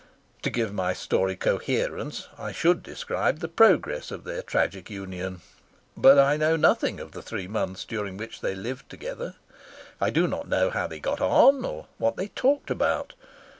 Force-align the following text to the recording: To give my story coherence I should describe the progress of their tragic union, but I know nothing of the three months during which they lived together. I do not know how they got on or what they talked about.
To 0.41 0.49
give 0.49 0.73
my 0.73 0.93
story 0.93 1.35
coherence 1.35 2.27
I 2.35 2.51
should 2.53 2.81
describe 2.81 3.37
the 3.37 3.47
progress 3.47 4.09
of 4.09 4.23
their 4.23 4.41
tragic 4.41 4.89
union, 4.89 5.41
but 5.95 6.17
I 6.17 6.37
know 6.37 6.55
nothing 6.55 6.99
of 6.99 7.11
the 7.11 7.21
three 7.21 7.47
months 7.47 7.85
during 7.85 8.17
which 8.17 8.41
they 8.41 8.55
lived 8.55 8.89
together. 8.89 9.35
I 10.01 10.09
do 10.09 10.27
not 10.27 10.47
know 10.49 10.71
how 10.71 10.87
they 10.87 10.99
got 10.99 11.21
on 11.21 11.63
or 11.63 11.85
what 11.99 12.17
they 12.17 12.29
talked 12.29 12.71
about. 12.71 13.13